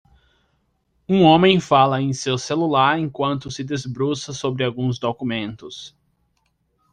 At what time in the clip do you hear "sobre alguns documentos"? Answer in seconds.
4.33-5.95